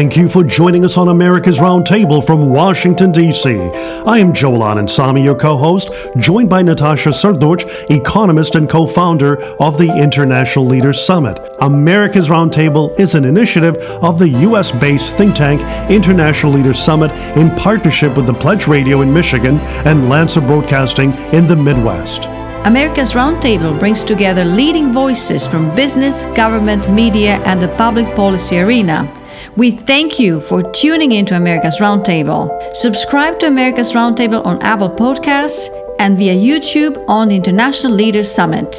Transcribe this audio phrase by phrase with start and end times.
[0.00, 3.50] Thank you for joining us on America's Roundtable from Washington, D.C.
[3.50, 9.36] I am Joel Samy, your co host, joined by Natasha Srdoc, economist and co founder
[9.60, 11.38] of the International Leaders Summit.
[11.60, 14.72] America's Roundtable is an initiative of the U.S.
[14.72, 15.60] based think tank
[15.90, 21.46] International Leaders Summit in partnership with the Pledge Radio in Michigan and Lanser Broadcasting in
[21.46, 22.24] the Midwest.
[22.64, 29.19] America's Roundtable brings together leading voices from business, government, media, and the public policy arena.
[29.56, 32.48] We thank you for tuning in to America's Roundtable.
[32.74, 35.68] Subscribe to America's Roundtable on Apple Podcasts
[35.98, 38.76] and via YouTube on the International Leaders Summit.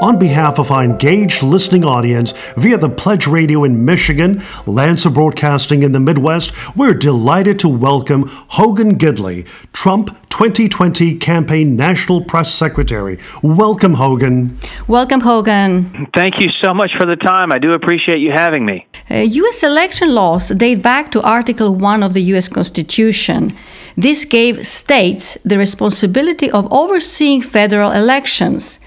[0.00, 5.82] On behalf of our engaged listening audience via the Pledge Radio in Michigan, Lanser Broadcasting
[5.82, 13.18] in the Midwest, we're delighted to welcome Hogan Gidley, Trump 2020 Campaign National Press Secretary.
[13.42, 14.58] Welcome, Hogan.
[14.88, 16.08] Welcome, Hogan.
[16.16, 17.52] Thank you so much for the time.
[17.52, 18.86] I do appreciate you having me.
[19.10, 19.62] Uh, U.S.
[19.62, 22.48] election laws date back to Article 1 of the U.S.
[22.48, 23.54] Constitution.
[23.98, 28.80] This gave states the responsibility of overseeing federal elections.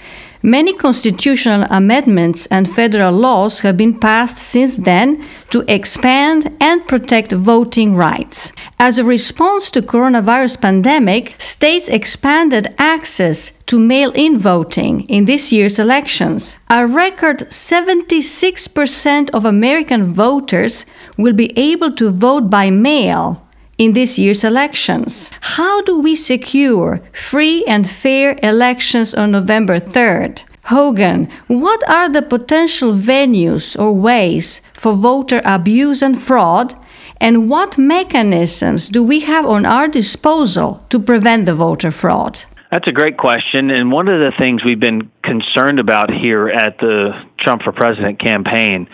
[0.45, 7.31] Many constitutional amendments and federal laws have been passed since then to expand and protect
[7.31, 8.52] voting rights.
[8.77, 15.80] As a response to coronavirus pandemic, states expanded access to mail-in voting in this year's
[15.80, 16.59] elections.
[16.69, 23.42] A record 76% of American voters will be able to vote by mail
[23.77, 25.29] in this year's elections.
[25.41, 30.43] How do we secure free and fair elections on November 3rd?
[30.65, 36.75] Hogan, what are the potential venues or ways for voter abuse and fraud?
[37.19, 42.43] And what mechanisms do we have on our disposal to prevent the voter fraud?
[42.71, 43.69] That's a great question.
[43.69, 48.19] And one of the things we've been concerned about here at the Trump for President
[48.19, 48.87] campaign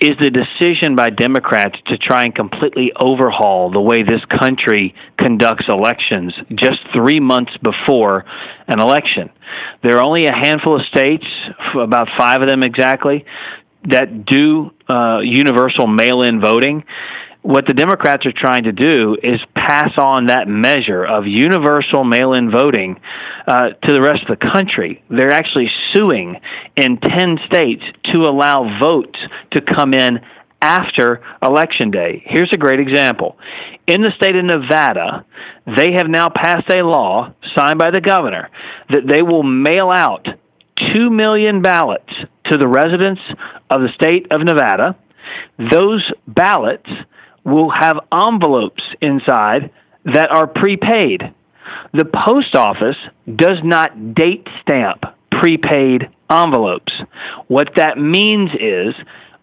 [0.00, 5.64] is the decision by Democrats to try and completely overhaul the way this country conducts
[5.68, 8.24] elections just three months before
[8.68, 9.30] an election.
[9.82, 11.24] There are only a handful of states,
[11.74, 13.24] about five of them exactly,
[13.88, 16.84] that do uh, universal mail in voting
[17.46, 22.32] what the Democrats are trying to do is pass on that measure of universal mail
[22.32, 22.98] in voting
[23.46, 25.04] uh, to the rest of the country.
[25.08, 26.34] They're actually suing
[26.74, 29.18] in 10 states to allow votes
[29.52, 30.18] to come in
[30.60, 32.24] after Election Day.
[32.26, 33.38] Here's a great example.
[33.86, 35.24] In the state of Nevada,
[35.66, 38.50] they have now passed a law signed by the governor
[38.90, 40.26] that they will mail out
[40.92, 42.10] 2 million ballots
[42.50, 43.20] to the residents
[43.70, 44.98] of the state of Nevada.
[45.58, 46.90] Those ballots
[47.46, 49.70] will have envelopes inside
[50.04, 51.22] that are prepaid.
[51.92, 56.92] The post office does not date stamp prepaid envelopes.
[57.48, 58.94] What that means is,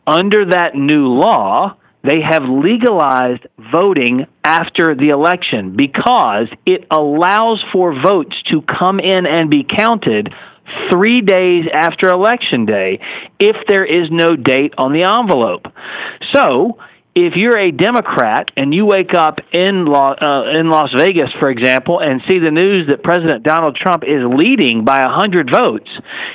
[0.05, 7.93] under that new law, they have legalized voting after the election because it allows for
[7.93, 10.33] votes to come in and be counted
[10.91, 12.99] three days after election day
[13.39, 15.65] if there is no date on the envelope.
[16.33, 16.77] So,
[17.15, 21.49] if you're a Democrat and you wake up in Las, uh, in Las Vegas, for
[21.49, 25.89] example, and see the news that President Donald Trump is leading by 100 votes,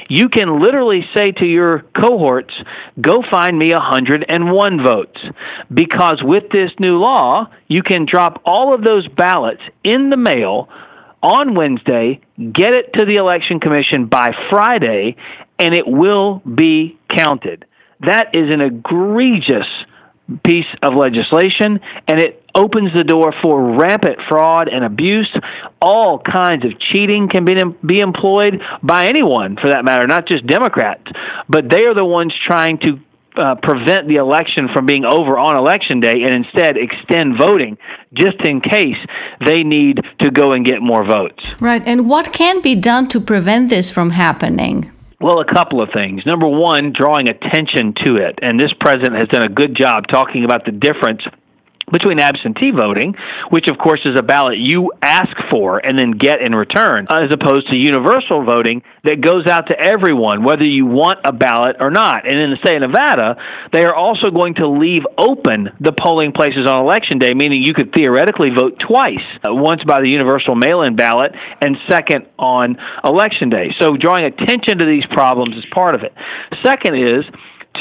[0.08, 2.54] you can literally say to your cohorts,
[3.00, 5.18] go find me 101 votes.
[5.72, 10.68] Because with this new law, you can drop all of those ballots in the mail
[11.20, 15.16] on Wednesday, get it to the Election Commission by Friday,
[15.58, 17.64] and it will be counted.
[18.00, 19.66] That is an egregious
[20.44, 25.32] piece of legislation, and it opens the door for rampant fraud and abuse.
[25.80, 27.54] All kinds of cheating can be,
[27.86, 31.04] be employed by anyone, for that matter, not just Democrats,
[31.48, 33.00] but they are the ones trying to
[33.38, 37.78] uh, prevent the election from being over on election day and instead extend voting
[38.12, 38.96] just in case
[39.46, 41.54] they need to go and get more votes.
[41.60, 41.82] Right.
[41.86, 44.90] And what can be done to prevent this from happening?
[45.20, 46.22] Well, a couple of things.
[46.24, 48.38] Number one, drawing attention to it.
[48.40, 51.22] And this president has done a good job talking about the difference
[51.92, 53.14] between absentee voting,
[53.50, 57.30] which of course is a ballot you ask for and then get in return, as
[57.32, 61.90] opposed to universal voting that goes out to everyone, whether you want a ballot or
[61.90, 62.26] not.
[62.26, 63.36] And in the state of Nevada,
[63.72, 67.74] they are also going to leave open the polling places on election day, meaning you
[67.74, 71.32] could theoretically vote twice, uh, once by the universal mail in ballot
[71.64, 73.72] and second on election day.
[73.80, 76.12] So drawing attention to these problems is part of it.
[76.64, 77.24] Second is,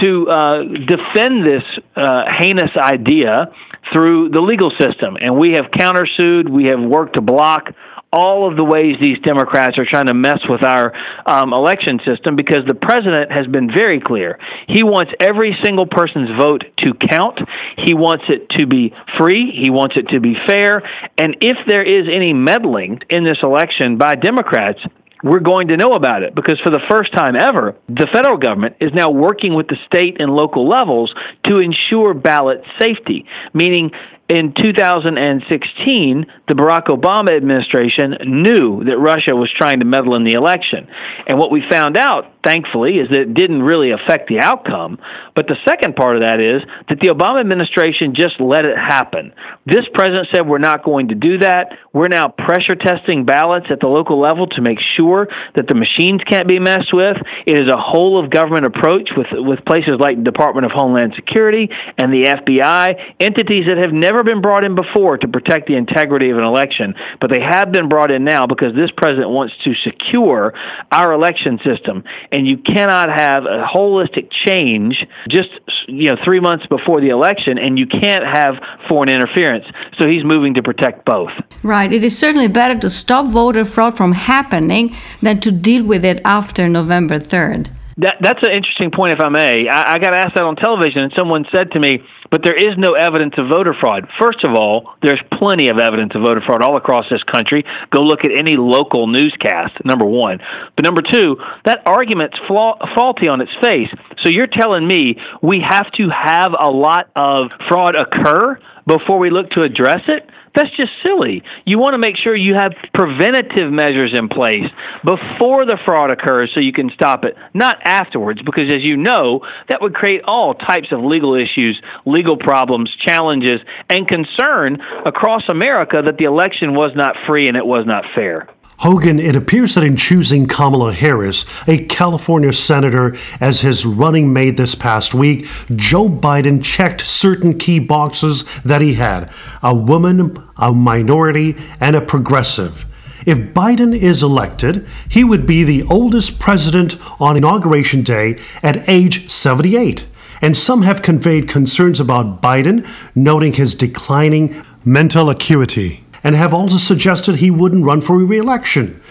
[0.01, 1.63] to uh, defend this
[1.95, 3.50] uh, heinous idea
[3.92, 5.18] through the legal system.
[5.19, 7.74] And we have countersued, we have worked to block
[8.12, 10.94] all of the ways these Democrats are trying to mess with our
[11.25, 14.39] um, election system because the president has been very clear.
[14.68, 17.39] He wants every single person's vote to count.
[17.86, 19.51] He wants it to be free.
[19.51, 20.81] He wants it to be fair.
[21.18, 24.80] And if there is any meddling in this election by Democrats,
[25.24, 28.75] we're going to know about it because for the first time ever, the federal government
[28.80, 33.92] is now working with the state and local levels to ensure ballot safety, meaning
[34.29, 40.35] in 2016, the Barack Obama administration knew that Russia was trying to meddle in the
[40.35, 40.88] election.
[41.27, 45.00] And what we found out, thankfully, is that it didn't really affect the outcome.
[45.31, 46.59] But the second part of that is
[46.91, 49.31] that the Obama administration just let it happen.
[49.63, 51.71] This president said, We're not going to do that.
[51.95, 56.19] We're now pressure testing ballots at the local level to make sure that the machines
[56.27, 57.15] can't be messed with.
[57.47, 61.15] It is a whole of government approach with, with places like the Department of Homeland
[61.15, 65.68] Security and the FBI, entities that have never never been brought in before to protect
[65.68, 69.30] the integrity of an election, but they have been brought in now because this president
[69.30, 70.54] wants to secure
[70.92, 72.04] our election system.
[72.31, 74.96] And you cannot have a holistic change
[75.30, 75.50] just
[75.88, 78.56] you know 3 months before the election and you can't have
[78.90, 79.66] foreign interference.
[80.00, 81.31] So he's moving to protect both.
[81.63, 81.92] Right.
[81.94, 86.22] It is certainly better to stop voter fraud from happening than to deal with it
[86.25, 87.70] after November 3rd.
[87.98, 89.66] That, that's an interesting point, if I may.
[89.66, 91.98] I, I got asked that on television, and someone said to me,
[92.31, 94.07] but there is no evidence of voter fraud.
[94.19, 97.63] First of all, there's plenty of evidence of voter fraud all across this country.
[97.95, 100.39] Go look at any local newscast, number one.
[100.75, 103.89] But number two, that argument's flaw- faulty on its face.
[104.24, 109.29] So you're telling me we have to have a lot of fraud occur before we
[109.29, 110.26] look to address it?
[110.57, 111.44] That's just silly.
[111.65, 114.65] You want to make sure you have preventative measures in place
[115.06, 119.45] before the fraud occurs so you can stop it, not afterwards, because as you know,
[119.69, 126.01] that would create all types of legal issues, legal problems, challenges, and concern across America
[126.04, 128.50] that the election was not free and it was not fair.
[128.81, 134.56] Hogan, it appears that in choosing Kamala Harris, a California senator, as his running mate
[134.56, 139.31] this past week, Joe Biden checked certain key boxes that he had
[139.63, 142.85] a woman, a minority, and a progressive.
[143.25, 149.27] If Biden is elected, he would be the oldest president on Inauguration Day at age
[149.29, 150.06] 78.
[150.39, 156.78] And some have conveyed concerns about Biden, noting his declining mental acuity and have also
[156.78, 159.02] suggested he wouldn't run for re election.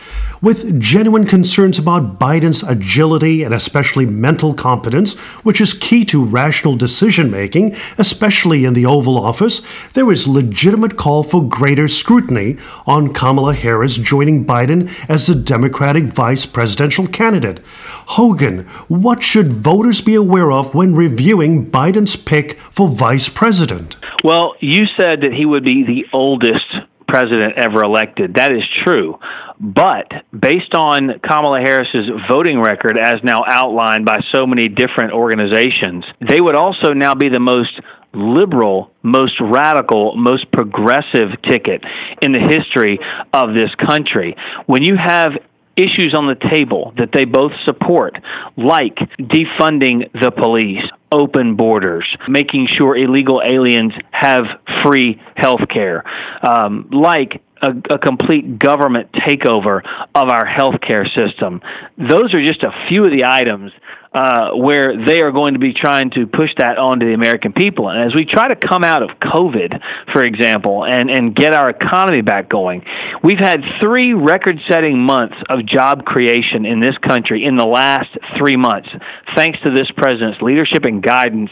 [0.42, 5.14] With genuine concerns about Biden's agility and especially mental competence,
[5.44, 9.62] which is key to rational decision making, especially in the Oval Office,
[9.94, 16.04] there is legitimate call for greater scrutiny on Kamala Harris joining Biden as the Democratic
[16.04, 17.60] vice presidential candidate.
[18.08, 23.96] Hogan, what should voters be aware of when reviewing Biden's pick for vice president?
[24.22, 26.66] Well, you said that he would be the oldest
[27.08, 28.34] president ever elected.
[28.34, 29.18] That is true.
[29.58, 36.04] But based on Kamala Harris's voting record, as now outlined by so many different organizations,
[36.20, 37.72] they would also now be the most
[38.12, 41.82] liberal, most radical, most progressive ticket
[42.22, 42.98] in the history
[43.32, 44.36] of this country.
[44.66, 45.32] When you have
[45.76, 48.16] issues on the table that they both support,
[48.56, 50.82] like defunding the police,
[51.12, 54.44] open borders, making sure illegal aliens have
[54.84, 56.04] free health care,
[56.42, 59.80] um, like a, a, complete government takeover
[60.14, 61.60] of our healthcare system.
[61.96, 63.72] Those are just a few of the items
[64.16, 67.90] uh, where they are going to be trying to push that onto the American people.
[67.90, 69.76] And as we try to come out of COVID,
[70.14, 72.82] for example, and, and get our economy back going,
[73.22, 78.08] we've had three record setting months of job creation in this country in the last
[78.38, 78.88] three months,
[79.36, 81.50] thanks to this president's leadership and guidance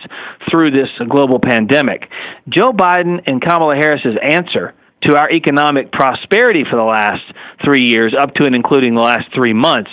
[0.51, 2.03] through this global pandemic.
[2.49, 4.75] Joe Biden and Kamala Harris's answer
[5.05, 7.23] to our economic prosperity for the last
[7.65, 9.91] three years, up to and including the last three months,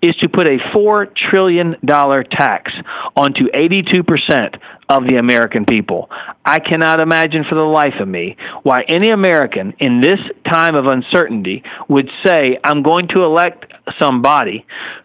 [0.00, 2.70] is to put a $4 trillion tax
[3.16, 4.56] onto 82%
[4.92, 6.08] of the American people.
[6.44, 10.18] I cannot imagine for the life of me why any American in this
[10.52, 14.64] time of uncertainty would say, I'm going to elect somebody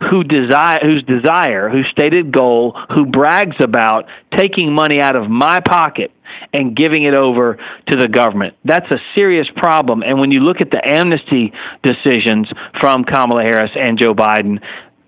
[0.10, 4.06] who desire whose desire, whose stated goal, who brags about
[4.38, 6.12] taking money out of my pocket
[6.54, 7.58] and giving it over
[7.90, 8.56] to the government.
[8.64, 10.04] That's a serious problem.
[10.04, 11.52] And when you look at the amnesty
[11.84, 14.60] decisions from Kamala Harris and Joe Biden,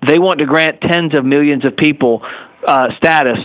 [0.07, 2.21] they want to grant tens of millions of people
[2.67, 3.37] uh, status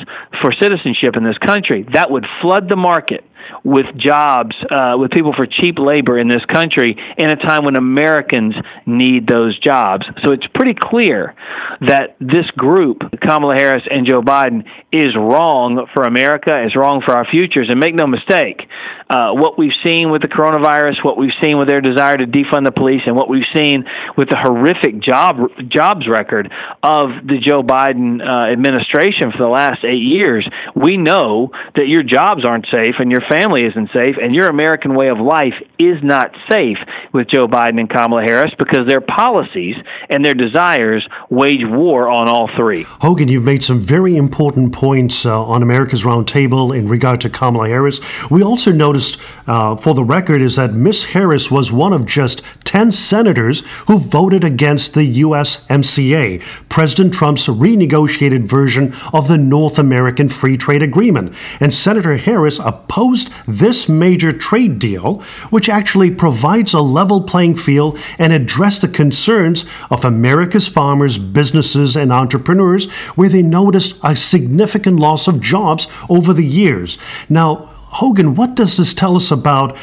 [0.43, 1.87] for citizenship in this country.
[1.93, 3.25] That would flood the market
[3.63, 7.77] with jobs, uh, with people for cheap labor in this country in a time when
[7.77, 8.55] Americans
[8.87, 10.05] need those jobs.
[10.25, 11.35] So it's pretty clear
[11.81, 17.17] that this group, Kamala Harris and Joe Biden, is wrong for America, is wrong for
[17.17, 17.69] our futures.
[17.71, 18.63] And make no mistake,
[19.11, 22.65] uh, what we've seen with the coronavirus, what we've seen with their desire to defund
[22.65, 23.85] the police, and what we've seen
[24.17, 25.37] with the horrific job
[25.69, 26.51] jobs record
[26.83, 32.03] of the Joe Biden uh, administration for the last eight years, we know that your
[32.03, 35.97] jobs aren't safe and your family isn't safe, and your American way of life is
[36.03, 36.79] not safe
[37.13, 39.77] with Joe Biden and Kamala Harris because their policies
[40.09, 42.83] and their desires wage war on all three.
[42.83, 47.69] Hogan, you've made some very important points uh, on America's Roundtable in regard to Kamala
[47.69, 48.01] Harris.
[48.31, 52.43] We also noticed, uh, for the record, is that Miss Harris was one of just
[52.75, 60.29] 10 senators who voted against the USMCA, President Trump's renegotiated version of the North American
[60.29, 61.33] Free Trade Agreement.
[61.61, 67.97] And Senator Harris opposed this major trade deal, which actually provides a level playing field
[68.19, 74.99] and addressed the concerns of America's farmers, businesses, and entrepreneurs, where they noticed a significant
[74.99, 76.99] loss of jobs over the years.
[77.29, 79.77] Now, Hogan, what does this tell us about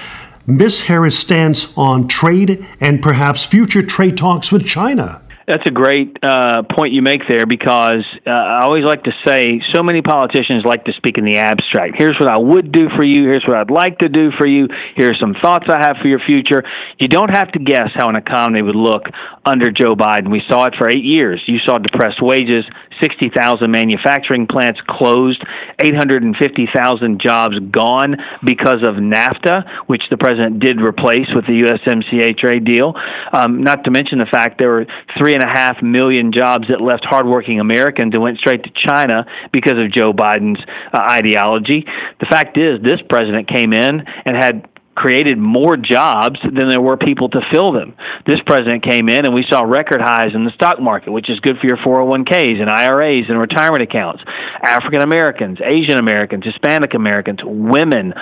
[0.45, 5.21] Miss Harris' stance on trade and perhaps future trade talks with China?
[5.47, 9.59] That's a great uh, point you make there because uh, I always like to say
[9.73, 11.95] so many politicians like to speak in the abstract.
[11.97, 13.23] Here's what I would do for you.
[13.23, 14.67] Here's what I'd like to do for you.
[14.95, 16.63] Here are some thoughts I have for your future.
[16.99, 19.03] You don't have to guess how an economy would look
[19.43, 20.31] under Joe Biden.
[20.31, 21.41] We saw it for eight years.
[21.47, 22.63] You saw depressed wages,
[23.01, 25.41] 60,000 manufacturing plants closed,
[25.83, 32.65] 850,000 jobs gone because of NAFTA, which the president did replace with the USMCA trade
[32.65, 32.93] deal.
[33.33, 34.85] Um, not to mention the fact there were
[35.17, 39.25] three and a half million jobs that left hardworking Americans and went straight to China
[39.51, 40.61] because of Joe Biden's
[40.93, 41.85] uh, ideology.
[42.19, 46.97] The fact is, this president came in and had created more jobs than there were
[46.97, 47.95] people to fill them.
[48.25, 51.39] This president came in and we saw record highs in the stock market, which is
[51.39, 54.21] good for your 401ks and IRAs and retirement accounts.
[54.63, 58.13] African Americans, Asian Americans, Hispanic Americans, women,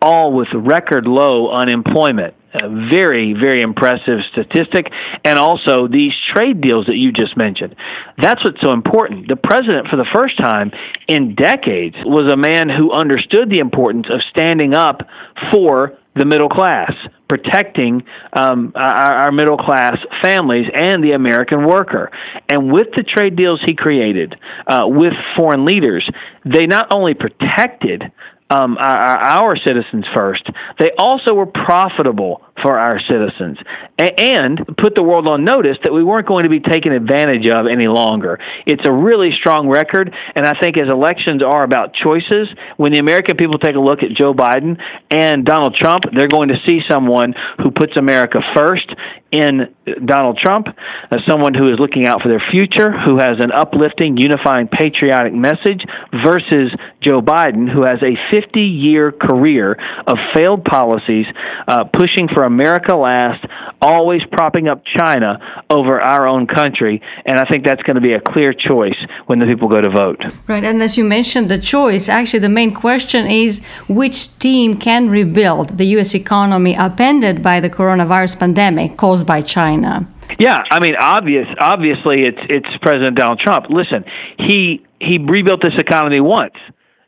[0.00, 2.34] all with record low unemployment.
[2.54, 4.86] A very, very impressive statistic.
[5.24, 7.76] And also these trade deals that you just mentioned.
[8.16, 9.28] That's what's so important.
[9.28, 10.70] The president, for the first time
[11.08, 15.02] in decades, was a man who understood the importance of standing up
[15.52, 16.92] for the middle class,
[17.28, 22.10] protecting um, our, our middle class families and the American worker.
[22.48, 24.34] And with the trade deals he created
[24.66, 26.08] uh, with foreign leaders,
[26.44, 28.02] they not only protected
[28.50, 30.48] um, our, our citizens first,
[30.78, 33.58] they also were profitable for our citizens
[33.98, 37.66] and put the world on notice that we weren't going to be taken advantage of
[37.66, 38.38] any longer.
[38.66, 42.46] It's a really strong record, and I think as elections are about choices,
[42.76, 44.78] when the American people take a look at Joe Biden
[45.10, 48.86] and Donald Trump, they're going to see someone who puts America first
[49.30, 49.74] in
[50.06, 50.68] Donald Trump,
[51.12, 55.34] as someone who is looking out for their future, who has an uplifting, unifying, patriotic
[55.34, 55.84] message,
[56.24, 56.72] versus
[57.04, 61.26] Joe Biden, who has a 50 year career of failed policies,
[61.66, 63.44] uh, pushing for America last,
[63.80, 65.38] always propping up China
[65.70, 67.00] over our own country.
[67.26, 69.90] And I think that's going to be a clear choice when the people go to
[69.90, 70.20] vote.
[70.46, 70.64] Right.
[70.64, 75.78] And as you mentioned, the choice, actually, the main question is which team can rebuild
[75.78, 76.14] the U.S.
[76.14, 80.08] economy upended by the coronavirus pandemic caused by China?
[80.38, 81.46] Yeah, I mean, obvious.
[81.58, 83.66] Obviously, it's it's President Donald Trump.
[83.70, 84.04] Listen,
[84.38, 86.54] he he rebuilt this economy once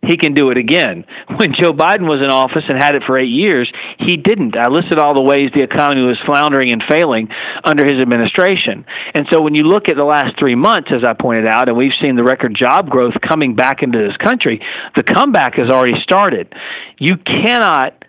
[0.02, 1.04] he can do it again.
[1.40, 4.56] When Joe Biden was in office and had it for eight years, he didn't.
[4.60, 7.28] I listed all the ways the economy was floundering and failing
[7.64, 8.84] under his administration.
[9.14, 11.78] And so when you look at the last three months, as I pointed out, and
[11.78, 14.60] we've seen the record job growth coming back into this country,
[14.96, 16.52] the comeback has already started.
[16.98, 18.04] You cannot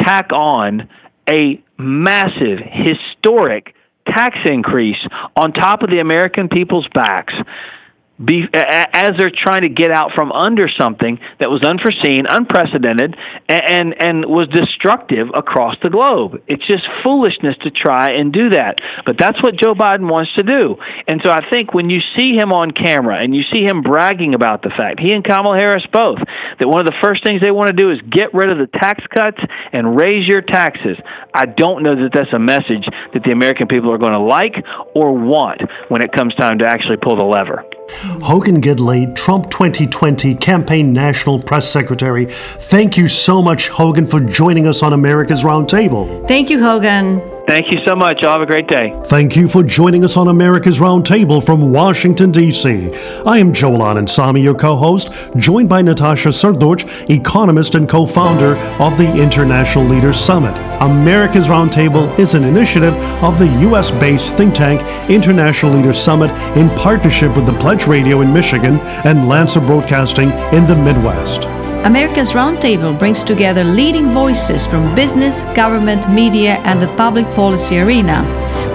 [0.00, 0.90] tack on
[1.30, 3.76] a massive, historic
[4.10, 4.98] tax increase
[5.36, 7.34] on top of the American people's backs
[8.22, 13.16] be, as they're trying to get out from under something that was unforeseen, unprecedented,
[13.48, 16.42] and, and, and was destructive across the globe.
[16.46, 18.78] It's just foolishness to try and do that.
[19.04, 20.76] But that's what Joe Biden wants to do.
[21.08, 24.34] And so I think when you see him on camera and you see him bragging
[24.34, 26.18] about the fact, he and Kamala Harris both,
[26.60, 28.70] that one of the first things they want to do is get rid of the
[28.78, 29.40] tax cuts
[29.72, 30.96] and raise your taxes.
[31.34, 34.54] I don't know that that's a message that the American people are going to like
[34.94, 37.64] or want when it comes time to actually pull the lever.
[37.90, 42.26] Hogan Gidley, Trump 2020 Campaign National Press Secretary.
[42.26, 46.26] Thank you so much, Hogan, for joining us on America's Roundtable.
[46.28, 47.31] Thank you, Hogan.
[47.46, 48.22] Thank you so much.
[48.22, 48.92] Y'all have a great day.
[49.06, 52.94] Thank you for joining us on America's Roundtable from Washington, D.C.
[53.26, 58.56] I am Joel Anand your co host, joined by Natasha Srdoc, economist and co founder
[58.80, 60.56] of the International Leaders Summit.
[60.80, 63.90] America's Roundtable is an initiative of the U.S.
[63.90, 64.80] based think tank
[65.10, 70.66] International Leaders Summit in partnership with the Pledge Radio in Michigan and Lanser Broadcasting in
[70.66, 71.61] the Midwest.
[71.84, 78.22] America's Roundtable brings together leading voices from business, government, media, and the public policy arena.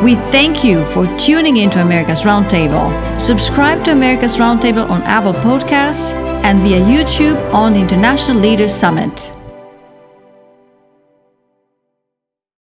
[0.03, 2.91] We thank you for tuning in to America's Roundtable.
[3.17, 6.11] Subscribe to America's Roundtable on Apple Podcasts
[6.43, 9.36] and via YouTube on the International Leaders Summit.